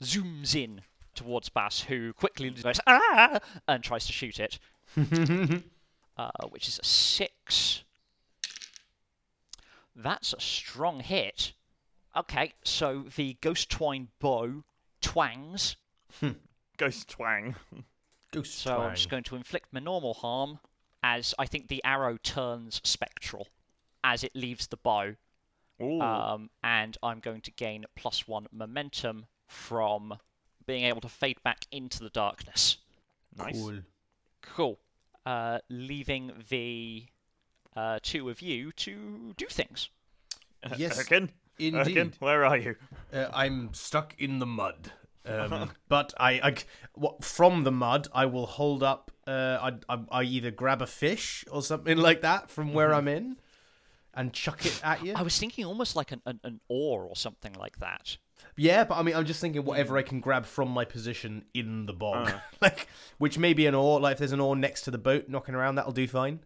[0.04, 0.82] zooms in
[1.16, 4.60] towards Bass, who quickly goes ah and tries to shoot it,
[6.18, 7.84] uh, which is a six.
[9.96, 11.54] That's a strong hit.
[12.16, 14.64] Okay, so the ghost twine bow
[15.02, 15.76] twangs.
[16.78, 17.56] Ghost twang.
[18.34, 20.60] Ghost So I'm just going to inflict my normal harm
[21.04, 23.48] as I think the arrow turns spectral
[24.04, 25.16] as it leaves the bow.
[25.82, 30.18] Um, and I'm going to gain plus one momentum from
[30.66, 32.78] being able to fade back into the darkness.
[33.36, 33.56] nice.
[33.56, 33.80] Cool.
[34.42, 34.80] Cool.
[35.26, 37.06] Uh, leaving the
[37.76, 39.90] uh, two of you to do things.
[40.78, 41.30] Yes, Erkin?
[41.60, 42.76] Erkin, where are you?
[43.14, 44.92] Uh, I'm stuck in the mud.
[45.26, 46.56] Um, but I, I,
[47.22, 49.12] from the mud, I will hold up.
[49.26, 53.08] Uh, I, I, I either grab a fish or something like that from where I'm
[53.08, 53.38] in,
[54.14, 55.14] and chuck it at you.
[55.16, 58.18] I was thinking almost like an, an, an oar or something like that.
[58.56, 61.86] Yeah, but I mean, I'm just thinking whatever I can grab from my position in
[61.86, 62.32] the bog,
[62.62, 64.00] like which may be an oar.
[64.00, 66.42] Like if there's an oar next to the boat knocking around, that'll do fine.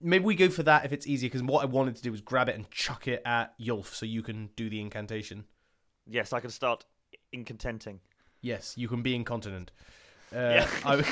[0.00, 2.20] Maybe we go for that if it's easier, because what I wanted to do was
[2.20, 5.44] grab it and chuck it at Yulf, so you can do the incantation.
[6.06, 6.84] Yes, I can start
[7.32, 8.00] incontenting.
[8.40, 9.70] Yes, you can be incontinent.
[10.34, 10.68] Uh, Yeah.
[10.84, 11.04] I,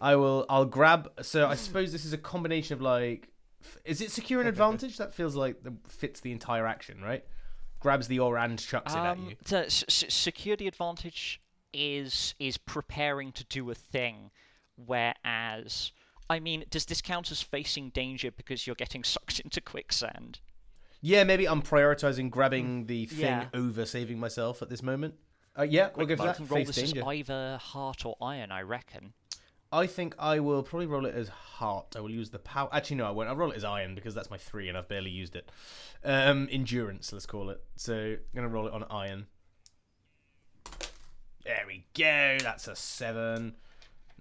[0.00, 0.46] I will.
[0.48, 1.10] I'll grab.
[1.22, 3.28] So I suppose this is a combination of like,
[3.84, 4.96] is it secure an advantage?
[4.98, 7.24] That feels like the, fits the entire action, right?
[7.80, 9.36] Grabs the oar and chucks it at Um, you.
[9.46, 11.40] the s- s- security advantage
[11.72, 14.30] is is preparing to do a thing,
[14.76, 15.92] whereas
[16.30, 20.40] I mean, does this count as facing danger because you're getting sucked into quicksand?
[21.02, 23.48] Yeah, maybe I'm prioritizing grabbing the thing Yeah.
[23.52, 25.14] over saving myself at this moment.
[25.58, 26.38] Uh, yeah, we'll go for You that.
[26.40, 27.08] roll Face this danger.
[27.08, 29.12] either heart or iron, I reckon.
[29.72, 31.94] I think I will probably roll it as heart.
[31.96, 32.68] I will use the power.
[32.72, 33.28] Actually, no, I won't.
[33.28, 35.50] I'll roll it as iron because that's my three, and I've barely used it.
[36.04, 37.60] Um, endurance, let's call it.
[37.76, 39.26] So I'm gonna roll it on iron.
[41.44, 42.38] There we go.
[42.40, 43.54] That's a seven.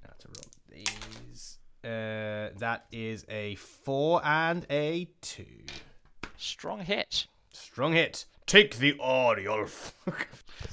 [0.03, 1.57] Now to roll these.
[1.83, 5.45] Uh, that is a four and a two.
[6.37, 7.27] Strong hit.
[7.51, 8.25] Strong hit.
[8.45, 9.93] Take the oar, Yulf.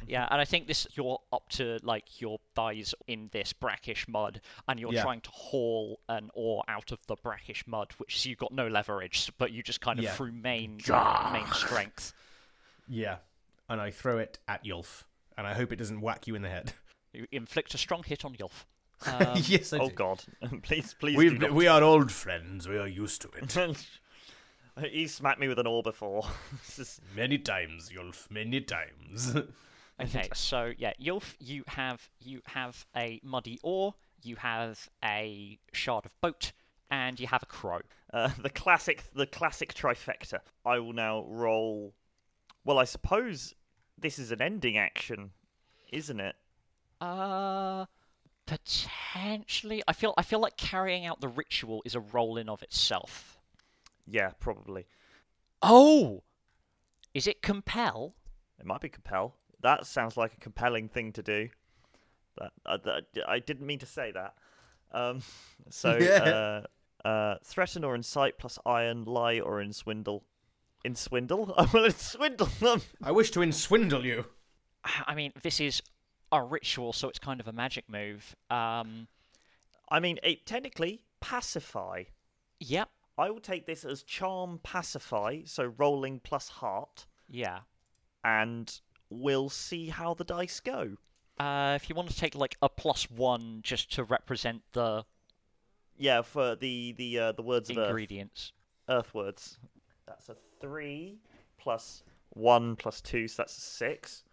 [0.07, 4.41] Yeah, and I think this you're up to like your thighs in this brackish mud,
[4.69, 5.03] and you're Yeah.
[5.03, 9.33] trying to haul an oar out of the brackish mud, which you've got no leverage,
[9.39, 10.13] but you just kind of Yeah.
[10.13, 10.81] through main
[11.33, 12.13] main strength.
[12.89, 13.17] yeah,
[13.69, 15.05] and I throw it at Yulf,
[15.37, 16.73] and I hope it doesn't whack you in the head.
[17.13, 18.67] You inflict a strong hit on Yulf.
[19.07, 19.95] Um, yes, I oh do.
[19.95, 20.23] God!
[20.63, 21.17] please, please.
[21.17, 22.69] We've, we are old friends.
[22.69, 23.57] We are used to it.
[24.91, 26.23] he smacked me with an oar before.
[26.67, 28.31] This is- Many times, Yulf.
[28.31, 29.35] Many times.
[30.03, 36.07] Okay, so yeah, Yulf, you have you have a muddy oar, you have a shard
[36.07, 36.53] of boat,
[36.91, 37.81] and you have a crow.
[38.15, 40.39] uh, the classic, the classic trifecta.
[40.65, 41.93] I will now roll.
[42.65, 43.55] Well, I suppose
[43.99, 45.33] this is an ending action,
[45.93, 46.35] isn't it?
[46.99, 47.85] Uh
[48.47, 49.83] potentially.
[49.87, 53.39] I feel I feel like carrying out the ritual is a roll in of itself.
[54.07, 54.87] Yeah, probably.
[55.63, 56.23] Oh,
[57.15, 58.15] is it compel?
[58.59, 59.35] It might be compel.
[59.63, 61.49] That sounds like a compelling thing to do.
[62.39, 64.35] That, uh, that I didn't mean to say that.
[64.93, 65.23] Um,
[65.71, 66.63] so Yeah.
[67.05, 70.23] uh, uh, threaten or incite plus iron, lie or enswindle.
[70.85, 71.53] Enswindle?
[71.59, 72.81] I will enswindle them.
[73.03, 74.27] I wish to enswindle you.
[75.07, 75.83] I mean, this is
[76.33, 78.35] a ritual, so it's kind of a magic move.
[78.49, 79.09] Um,
[79.91, 82.05] I mean, it, technically pacify.
[82.61, 82.89] yep,
[83.21, 87.59] I will take this as charm pacify, so rolling plus heart, yeah.
[88.25, 88.81] and
[89.11, 90.97] we'll see how the dice go.
[91.39, 95.05] Uh, if you want to take like a plus one just to represent the
[95.99, 98.53] Yeah, for the the uh, the words of earth, ingredients.
[98.89, 99.59] earth words.
[100.07, 101.19] That's a three
[101.59, 104.25] plus one plus two, so that's a six.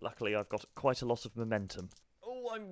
[0.00, 1.88] Luckily, I've got quite a lot of momentum.
[2.24, 2.66] Oh, I'm.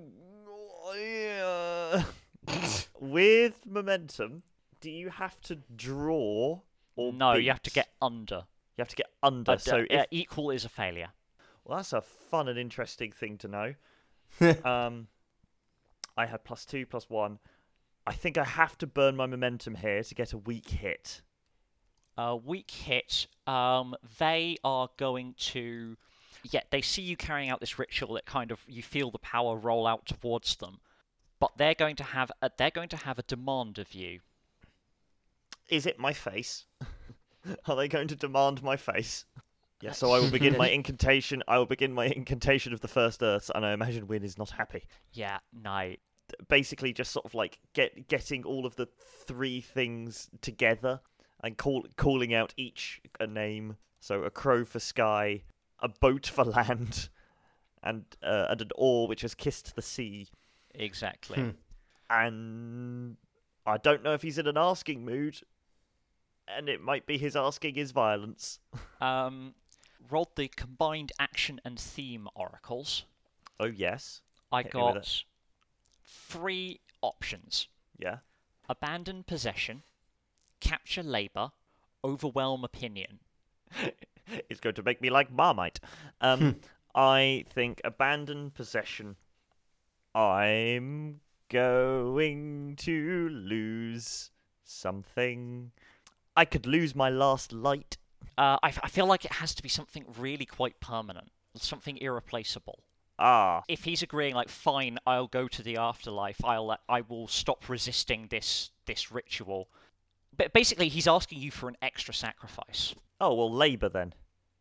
[0.45, 2.03] oh,
[2.45, 2.53] yeah.
[2.99, 4.43] With momentum,
[4.83, 6.59] do you have to draw
[6.97, 8.43] or No, you have to get under.
[8.75, 9.53] You have to get under.
[9.53, 11.07] Uh, so if uh, equal is a failure.
[11.63, 13.73] Well, that's a fun and interesting thing to know.
[14.65, 15.07] um,
[16.17, 17.39] I had plus two, plus one.
[18.05, 21.21] I think I have to burn my momentum here to get a weak hit.
[22.17, 23.27] Uh, weak hit.
[23.47, 25.95] Um, they are going to.
[26.51, 28.15] Yeah, they see you carrying out this ritual.
[28.15, 30.81] That kind of you feel the power roll out towards them,
[31.39, 34.19] but they're going to have a, they're going to have a demand of you.
[35.69, 36.65] Is it my face?
[37.67, 39.25] Are they going to demand my face?
[39.81, 41.43] Yeah, so I will begin my incantation.
[41.47, 44.51] I will begin my incantation of the first earth, and I imagine Win is not
[44.51, 44.85] happy.
[45.11, 45.95] Yeah, no.
[46.47, 48.87] Basically, just sort of like get getting all of the
[49.27, 51.01] three things together
[51.43, 53.75] and call calling out each a name.
[53.99, 55.43] So a crow for sky,
[55.81, 57.09] a boat for land,
[57.83, 60.29] and uh, and an oar which has kissed the sea.
[60.73, 61.41] Exactly.
[61.41, 61.49] Hmm.
[62.09, 63.17] And
[63.65, 65.41] I don't know if he's in an asking mood,
[66.47, 68.59] and it might be his asking is violence.
[69.01, 69.53] Um,
[70.09, 73.03] rolled the combined action and theme oracles.
[73.59, 75.23] Oh yes, I Hit got
[76.05, 77.67] three options:
[77.99, 78.17] yeah.
[78.69, 79.83] abandon possession,
[80.61, 81.51] capture labor,
[82.03, 83.19] overwhelm opinion.
[84.49, 85.79] it's going to make me like Marmite.
[86.21, 86.51] Um, Hmm.
[86.95, 89.15] I think abandon possession.
[90.15, 94.29] I'm going to lose
[94.63, 95.71] something.
[96.35, 97.97] I could lose my last light.
[98.37, 101.97] Uh, I, f- I feel like it has to be something really quite permanent, something
[101.97, 102.79] irreplaceable.
[103.19, 106.43] Ah, If he's agreeing, like, fine, I'll go to the afterlife.
[106.43, 109.69] I'll, I will stop resisting this this ritual.
[110.35, 112.95] But basically, he's asking you for an extra sacrifice.
[113.21, 114.13] oh well, labour then.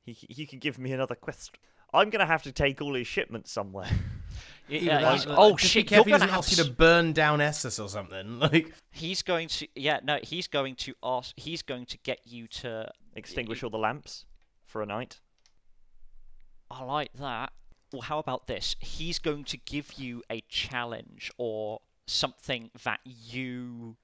[0.05, 1.57] He he can give me another quest.
[1.95, 3.89] I'm gonna have to take all his shipments somewhere.
[4.69, 5.85] Even that, he's- like, oh just shit!
[5.85, 8.39] Be careful he you're gonna have ask you to burn down Essus or something.
[8.39, 12.47] Like, He's going to yeah no he's going to ask he's going to get you
[12.49, 14.25] to Extinguish all the lamps
[14.65, 15.21] for a night.
[16.71, 17.53] I like that.
[17.93, 18.77] Well, how about this?
[18.81, 23.97] He's going to give you a challenge or something that you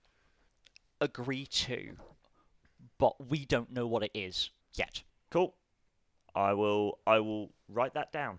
[1.01, 1.97] agree to,
[2.99, 5.03] but we don't know what it is yet.
[5.31, 5.55] Cool.
[6.35, 8.39] I will I will write that down.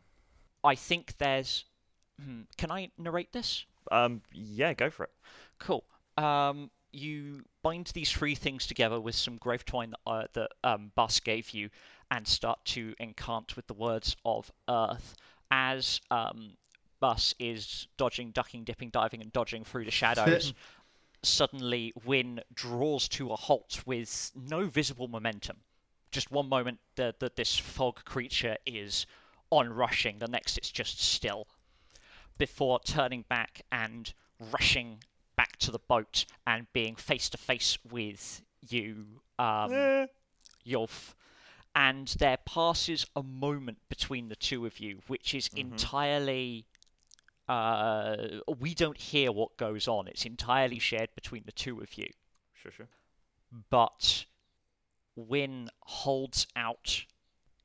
[0.63, 1.65] I think there's.
[2.23, 3.65] Hmm, can I narrate this?
[3.91, 5.11] Um, yeah, go for it.
[5.59, 5.83] Cool.
[6.17, 10.91] Um, you bind these three things together with some grave twine that, uh, that um,
[10.95, 11.69] Bus gave you,
[12.11, 15.15] and start to incant with the words of Earth.
[15.51, 16.57] As um,
[16.99, 20.53] Bus is dodging, ducking, dipping, diving, and dodging through the shadows,
[21.23, 25.57] suddenly Win draws to a halt with no visible momentum.
[26.11, 29.05] Just one moment that that this fog creature is
[29.51, 31.47] onrushing, the next it's just still
[32.39, 34.13] before turning back and
[34.51, 35.03] rushing
[35.35, 40.07] back to the boat and being face to face with you, um, Eh.
[40.65, 41.13] Yulf.
[41.75, 46.65] And there passes a moment between the two of you, which is entirely.
[47.47, 50.07] Uh, we don't hear what goes on.
[50.07, 52.09] It's entirely shared between the two of you.
[52.53, 52.87] Sure, sure.
[53.69, 54.25] But
[55.15, 57.05] Win holds out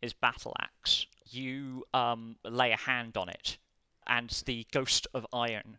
[0.01, 1.07] his battle axe.
[1.27, 3.59] You um, lay a hand on it,
[4.07, 5.79] and the ghost of iron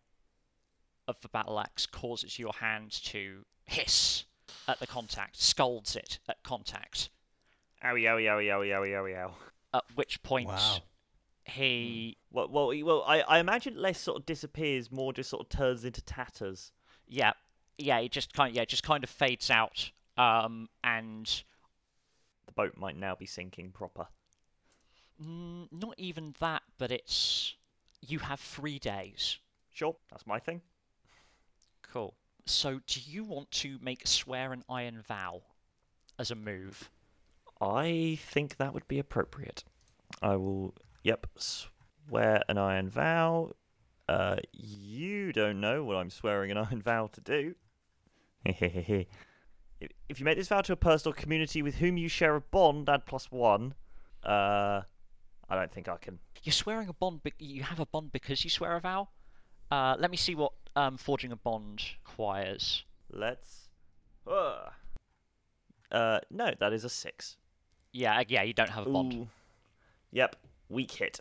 [1.08, 4.26] of the battle axe causes your hand to hiss
[4.68, 7.10] at the contact, scalds it at contact.
[7.84, 9.36] Owie, owie, owie, owie, owie, owie, ow.
[9.74, 10.78] At which point Wow.
[11.44, 13.04] he, Well, well, he- well.
[13.06, 16.72] I, I imagine less sort of disappears, more just sort of turns into tatters.
[17.08, 17.34] yeah,
[17.78, 19.92] yeah, it just kind of, yeah, it just kind of fades out.
[20.18, 21.26] Um, and
[22.46, 24.08] The boat might now be sinking proper.
[25.22, 27.56] mm, not even that, but it's
[28.02, 29.38] you have three days.
[29.72, 30.62] Sure, that's my thing.
[31.82, 32.14] Cool.
[32.46, 35.42] So, do you want to make swear an iron vow
[36.20, 36.90] as a move?
[37.60, 39.64] I think that would be appropriate.
[40.22, 40.74] I will.
[41.04, 43.54] Yep, swear an iron vow.
[44.08, 47.56] Uh, you don't know what I'm swearing an iron vow to do.
[49.82, 52.36] If if you make this vow to a person or community with whom you share
[52.36, 53.74] a bond, add plus one.
[54.24, 54.84] Uh,
[55.50, 56.20] I don't think I can.
[56.44, 57.24] You're swearing a bond.
[57.24, 59.10] Be- you have a bond because you swear a vow.
[59.72, 62.84] Uh, let me see what um, forging a bond requires.
[63.12, 63.70] Let's.
[64.28, 64.70] Uh,
[65.92, 67.38] uh no, that is a six.
[67.92, 69.14] Yeah, yeah, you don't have a bond.
[69.14, 69.28] Ooh.
[70.12, 70.36] Yep,
[70.70, 71.20] weak hit.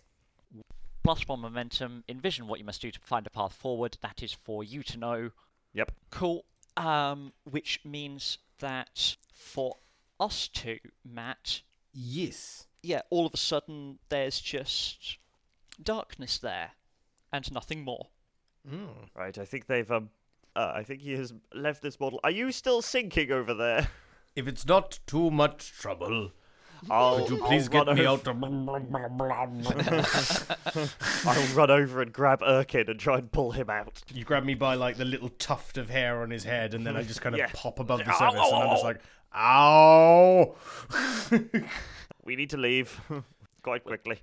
[1.02, 2.02] Plus one momentum.
[2.08, 3.98] Envision what you must do to find a path forward.
[4.00, 5.30] That is for you to know.
[5.74, 5.92] Yep.
[6.10, 6.44] Cool.
[6.76, 9.76] Um, which means that for
[10.18, 12.66] us two, Matt, yes.
[12.84, 15.18] Yeah, all of a sudden there's just
[15.82, 16.70] darkness there,
[17.32, 18.08] and nothing more.
[18.70, 18.88] Mm.
[19.14, 20.10] Right, I think they've um.
[20.56, 22.20] Uh, I think he has left this model.
[22.22, 23.88] Are you still sinking over there?
[24.36, 26.30] If it's not too much trouble,
[26.90, 28.28] I'll, could you I'll please get me over- out?
[28.28, 28.44] of-
[31.26, 34.02] I'll run over and grab Erkin and try and pull him out.
[34.12, 36.96] you grab me by like the little tuft of hair on his head, and then
[36.96, 37.48] I just kind of Yeah.
[37.52, 39.00] pop above the Ow, surface, and I'm just like,
[39.34, 40.54] "Ow!"
[42.24, 43.00] We need to leave
[43.62, 44.20] quite quickly.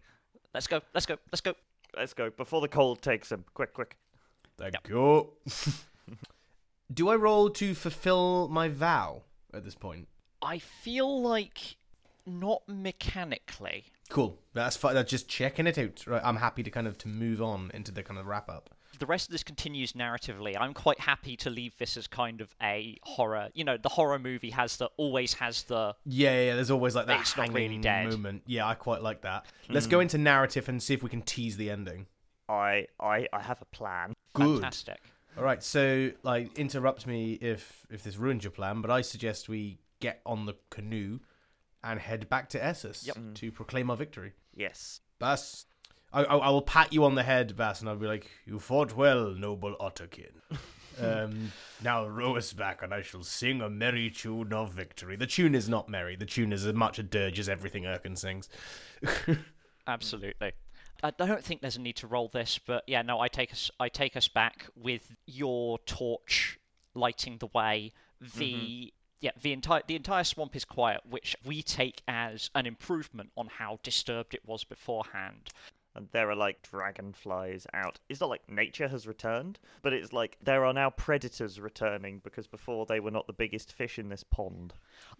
[0.53, 0.81] Let's go.
[0.93, 1.17] Let's go.
[1.31, 1.53] Let's go.
[1.95, 3.45] Let's go before the cold takes him.
[3.53, 3.97] Quick, quick.
[4.57, 5.29] Thank you.
[6.93, 10.07] Do I roll to fulfill my vow at this point?
[10.41, 11.77] I feel like
[12.25, 13.85] not mechanically.
[14.09, 14.37] Cool.
[14.53, 14.93] That's fine.
[14.93, 16.05] That's just checking it out.
[16.05, 16.21] Right.
[16.23, 18.69] I'm happy to kind of to move on into the kind of wrap up.
[19.01, 20.55] The rest of this continues narratively.
[20.57, 23.49] I'm quite happy to leave this as kind of a horror.
[23.55, 26.95] You know, the horror movie has the always has the Yeah, yeah, yeah, there's always
[26.95, 28.11] like that It's not really hanging dead.
[28.11, 28.43] moment.
[28.45, 29.47] Yeah, I quite like that.
[29.69, 30.03] Let's go hmm.
[30.03, 32.05] into narrative and see if we can tease the ending.
[32.47, 34.13] I, I, I have a plan.
[34.33, 34.61] Good.
[34.61, 34.99] fantastic.
[35.35, 39.49] All right, so like interrupt me if if this ruins your plan, but I suggest
[39.49, 41.19] we get on the canoe
[41.83, 43.17] and head back to Essos Yep.
[43.35, 44.33] to proclaim our victory.
[44.53, 45.01] Yes.
[45.17, 45.65] Bass,
[46.13, 48.59] I, I, I will pat you on the head, Bas, and I'll be like, "You
[48.59, 50.31] fought well, noble Otterkin.
[51.01, 51.51] um,
[51.83, 55.55] now row us back, and I shall sing a merry tune of victory." The tune
[55.55, 56.15] is not merry.
[56.15, 58.49] The tune is as much a dirge as everything Erkin sings.
[59.87, 60.51] Absolutely.
[61.03, 63.51] I I don't think there's a need to roll this, but yeah, no, I take
[63.51, 66.59] us I take us back with your torch
[66.93, 67.93] lighting the way.
[68.37, 73.31] The yeah, the entire the entire swamp is quiet, which we take as an improvement
[73.37, 75.49] on how disturbed it was beforehand.
[75.93, 77.99] And there are like dragonflies out.
[78.07, 82.47] It's not like nature has returned, but it's like there are now predators returning because
[82.47, 84.73] before they were not the biggest fish in this pond.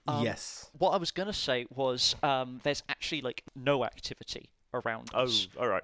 [0.08, 0.70] Um, yes.
[0.78, 5.48] What I was gonna say was um, there's actually like no activity around Oh, us.
[5.60, 5.84] all right.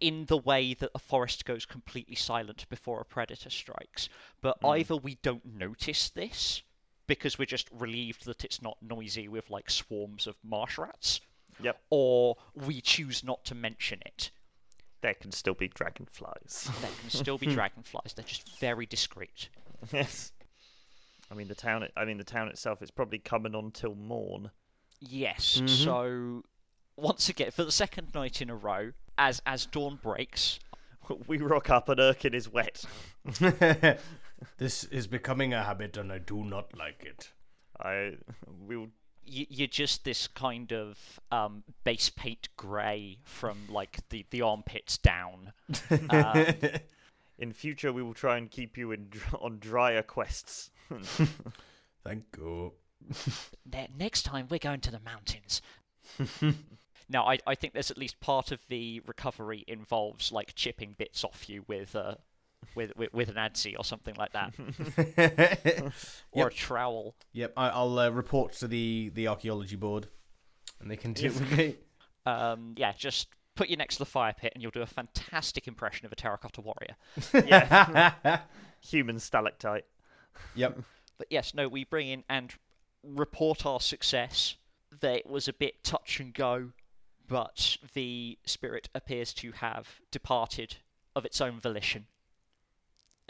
[0.00, 4.10] in the way that a forest goes completely silent before a predator strikes.
[4.42, 4.66] But Hmm.
[4.66, 6.62] either we don't notice this
[7.06, 11.22] because we're just relieved that it's not noisy with like swarms of marsh rats,
[11.62, 11.80] Yep.
[11.90, 14.30] or we choose not to mention it.
[15.02, 16.70] There can still be dragonflies.
[16.80, 18.12] There can still be dragonflies.
[18.14, 19.48] They're just very discreet.
[19.92, 20.32] yes.
[21.30, 21.86] I mean the town.
[21.96, 24.50] I mean the town itself is probably coming on till morn.
[25.00, 25.56] Yes.
[25.56, 25.66] Mm-hmm.
[25.66, 26.42] So
[26.96, 30.58] once again, for the second night in a row, as as dawn breaks,
[31.26, 32.84] We rock up and Erkin is wet.
[34.58, 37.32] this is becoming a habit, and I do not like it.
[37.80, 38.14] I
[38.46, 38.88] will.
[39.26, 44.98] Y- you're just this kind of um, base paint grey from like the, the armpits
[44.98, 45.52] down.
[46.10, 46.46] Um,
[47.38, 50.70] In future, we will try and keep you in on drier quests.
[52.04, 52.72] Thank you.
[53.98, 55.60] next time we're going to the mountains.
[57.10, 61.24] now, I, I think there's at least part of the recovery involves like chipping bits
[61.24, 62.14] off you with uh,
[62.74, 64.54] with, with with an adze or something like that,
[66.32, 66.46] or Yep.
[66.46, 67.14] a trowel.
[67.32, 70.08] Yep, I, I'll uh, report to the the archaeology board,
[70.80, 71.76] and they can deal with me.
[72.24, 75.66] Um, yeah, just put you next to the fire pit, and you'll do a fantastic
[75.68, 76.96] impression of a terracotta warrior.
[77.48, 78.40] yeah.
[78.82, 79.84] Human stalactite.
[80.54, 80.80] Yep.
[81.18, 82.52] But yes, no, we bring in and
[83.02, 84.56] report our success.
[85.00, 86.70] That it was a bit touch and go,
[87.28, 90.76] but the spirit appears to have departed
[91.14, 92.06] of its own volition.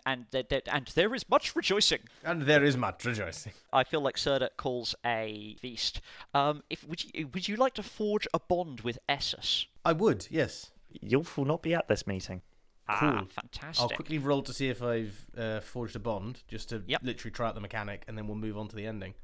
[0.06, 1.98] And there, there- and there is much rejoicing.
[2.24, 3.52] And there is much rejoicing.
[3.72, 6.00] I feel like Serda calls a feast.
[6.32, 9.66] Um, if would you would you like to forge a bond with Essus?
[9.84, 10.70] I would, yes.
[11.04, 12.42] Yulf will not be at this meeting.
[12.88, 13.26] Ah, Cool.
[13.34, 13.82] fantastic.
[13.82, 17.00] I'll quickly roll to see if I've uh, forged a bond, just to Yep.
[17.02, 19.14] literally try out the mechanic, and then we'll move on to the ending.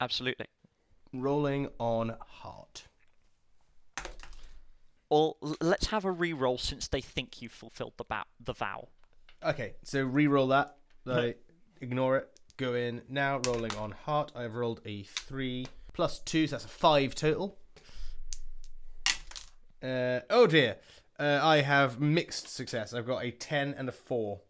[0.00, 0.46] Absolutely.
[1.12, 2.88] Rolling on heart.
[5.10, 8.88] Or l- let's have a re-roll since they think you fulfilled the ba- the vow.
[9.44, 10.76] Okay, so re-roll that.
[11.04, 11.38] Like,
[11.80, 12.28] ignore it.
[12.56, 13.40] Go in now.
[13.46, 14.32] Rolling on heart.
[14.34, 17.58] I've rolled a three plus two, so that's a five total.
[19.82, 20.76] Uh, oh dear.
[21.18, 22.94] Uh, I have mixed success.
[22.94, 24.40] I've got a ten and a four.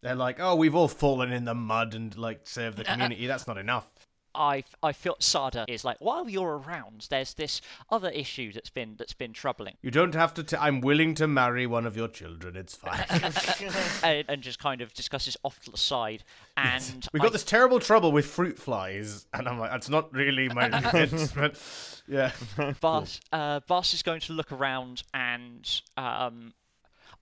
[0.00, 3.26] They're like, oh, we've all fallen in the mud and like served the community.
[3.26, 3.88] That's not enough.
[4.34, 8.96] I I feel Sada is like while you're around, there's this other issue that's been
[8.98, 10.42] that's been troubling, You don't have to.
[10.42, 12.56] T- I'm willing to marry one of your children.
[12.56, 13.04] It's fine.
[14.02, 16.24] and, and just kind of discusses off to the side.
[16.56, 20.12] And We've got I- this terrible trouble with fruit flies, and I'm like, that's not
[20.12, 22.32] really my limit, but yeah.
[22.80, 26.54] Bas uh, Bas is going to look around and um.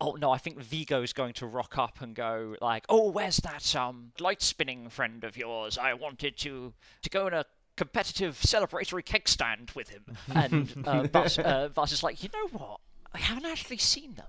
[0.00, 0.30] Oh no!
[0.30, 4.12] I think Vigo is going to rock up and go like, "Oh, where's that um
[4.18, 5.76] light spinning friend of yours?
[5.78, 7.44] I wanted to to go in a
[7.76, 12.48] competitive celebratory keg stand with him." And uh, Bas, uh, Bas is like, "You know
[12.58, 12.80] what?
[13.12, 14.26] I haven't actually seen them.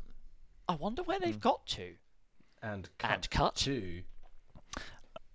[0.68, 1.94] I wonder where they've got to."
[2.64, 3.56] And cut, And cut.
[3.56, 4.02] to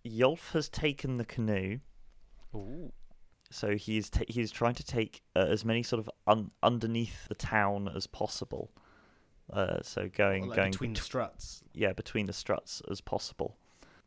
[0.05, 1.79] Yulf has taken the canoe,
[2.55, 2.93] Ooh.
[3.51, 6.51] so he is ta- he is trying to take uh, as many sort of un-
[6.63, 8.71] underneath the town as possible.
[9.53, 11.63] Uh, so going like going between the struts.
[11.73, 13.57] yeah between the struts as possible.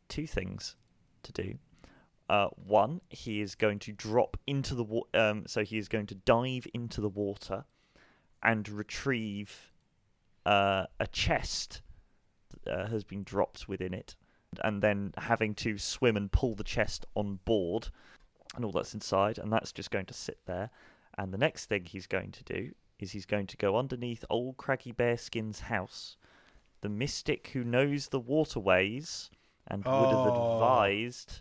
[0.08, 0.76] Two things
[1.22, 1.58] to do.
[2.28, 5.08] Uh, one, he is going to drop into the water.
[5.14, 7.64] Um, so he is going to dive into the water
[8.42, 9.72] and retrieve
[10.46, 11.82] uh, a chest
[12.64, 14.14] that uh, has been dropped within it,
[14.62, 17.88] and then having to swim and pull the chest on board
[18.54, 20.70] and all that's inside, and that's just going to sit there.
[21.18, 22.70] And the next thing he's going to do
[23.02, 26.16] is he's going to go underneath old Craggy Bearskin's house
[26.82, 29.30] the mystic who knows the waterways
[29.68, 30.54] and would have Oh.
[30.54, 31.40] advised,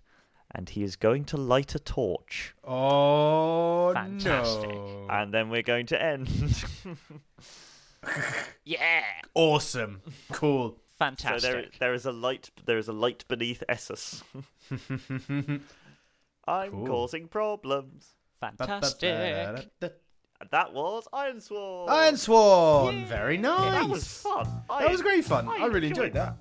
[0.51, 4.69] and he is going to light a torch, Oh Fantastic.
[4.69, 5.07] no!
[5.09, 6.27] and then we're going to end.
[8.63, 9.03] Yeah,
[9.33, 10.01] Awesome.
[10.31, 10.69] Cool.
[10.71, 11.41] so fantastic.
[11.51, 12.49] there, there is a light.
[12.65, 14.23] There is a light beneath Essus.
[16.47, 16.87] I'm Cool.
[16.87, 18.15] causing problems.
[18.39, 19.69] fantastic.
[20.41, 21.89] And that was Ironsworn.
[21.89, 22.95] Iron Sworn.
[22.95, 23.03] Yay.
[23.03, 23.73] Very nice.
[23.73, 24.47] That was fun.
[24.69, 25.47] I, That was great fun.
[25.49, 26.35] I I, really enjoyed enjoyed that.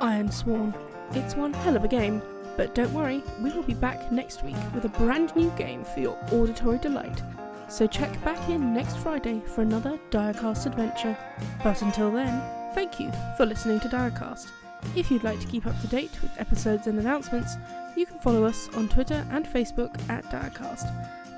[0.00, 0.74] Ironsworn.
[1.12, 2.22] It's one hell of a game,
[2.56, 6.00] but don't worry, we will be back next week with a brand new game for
[6.00, 7.22] your auditory delight.
[7.68, 11.16] So check back in next Friday for another Diacast adventure.
[11.62, 12.42] But until then,
[12.74, 14.48] thank you for listening to Diacast.
[14.96, 17.56] If you'd like to keep up to date with episodes and announcements,
[17.96, 20.88] you can follow us on Twitter and Facebook at Diacast,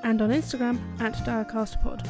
[0.03, 2.07] and on Instagram at DiacastPod,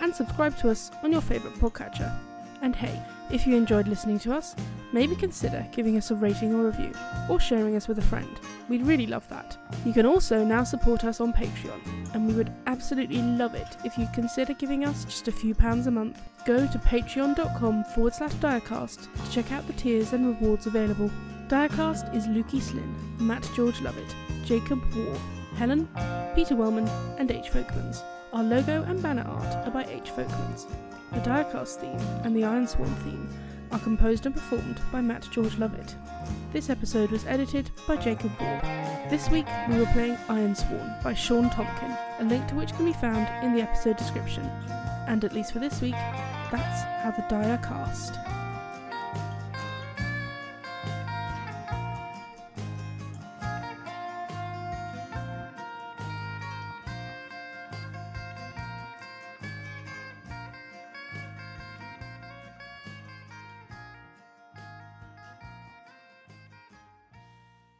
[0.00, 2.29] and subscribe to us on your favourite podcatcher.
[2.62, 3.00] And hey,
[3.30, 4.54] if you enjoyed listening to us,
[4.92, 6.92] maybe consider giving us a rating or review,
[7.28, 8.28] or sharing us with a friend.
[8.68, 9.56] We'd really love that.
[9.84, 13.96] You can also now support us on Patreon, and we would absolutely love it if
[13.96, 16.20] you'd consider giving us just a few pounds a month.
[16.44, 21.10] Go to patreon.com forward slash diacast to check out the tiers and rewards available.
[21.48, 25.18] Diacast is Lukey Slynn, Matt George Lovett, Jacob Ward,
[25.56, 25.88] Helen,
[26.34, 26.88] Peter Wellman,
[27.18, 27.50] and H.
[27.50, 28.02] Folkmans.
[28.32, 30.10] Our logo and banner art are by H.
[30.10, 30.66] Folkmans.
[31.12, 32.68] The Diacast theme and the Iron
[33.02, 33.28] theme
[33.72, 35.96] are composed and performed by Matt George Lovett.
[36.52, 38.62] This episode was edited by Jacob Ward.
[39.10, 40.54] This week we were playing Iron
[41.02, 44.44] by Shawn Tomkin, a link to which can be found in the episode description.
[45.08, 48.14] And at least for this week, that's how the die are cast.